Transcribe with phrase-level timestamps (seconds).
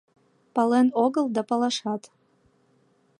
[0.55, 2.03] Пален огыл да палашат